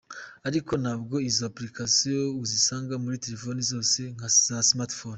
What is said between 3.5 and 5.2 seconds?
zose za smartphones.